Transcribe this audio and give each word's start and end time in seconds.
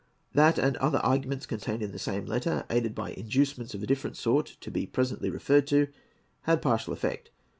That 0.33 0.57
and 0.57 0.77
other 0.77 0.97
arguments 1.01 1.45
contained 1.45 1.83
in 1.83 1.91
the 1.91 1.99
same 1.99 2.25
letter, 2.25 2.65
aided 2.71 2.95
by 2.95 3.11
inducements 3.11 3.75
of 3.75 3.83
a 3.83 3.85
different 3.85 4.17
sort, 4.17 4.57
to 4.61 4.71
be 4.71 4.87
presently 4.87 5.29
referred 5.29 5.67
to, 5.67 5.89
had 6.45 6.59
partial 6.59 6.91
effect. 6.91 7.29